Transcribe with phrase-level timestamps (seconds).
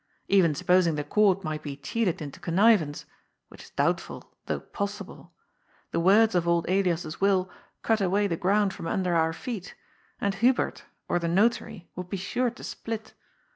[0.27, 3.05] Even supposing the Court might be cheated into connivance—
[3.49, 5.31] which is doubtful though possible—
[5.91, 7.51] the words of old Elias's will
[7.83, 9.75] cut away the ground from under our feet,
[10.19, 13.13] and Hubert, or the Notary, would be sure to split.